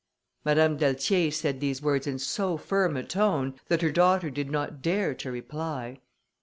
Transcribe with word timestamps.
Madame 0.43 0.77
d'Altier 0.77 1.29
said 1.31 1.59
these 1.59 1.79
words 1.79 2.07
in 2.07 2.17
so 2.17 2.57
firm 2.57 2.97
a 2.97 3.03
tone, 3.03 3.53
that 3.67 3.83
her 3.83 3.91
daughter 3.91 4.31
did 4.31 4.49
not 4.49 4.81
dare 4.81 5.13
to 5.13 5.31
reply. 5.31 5.99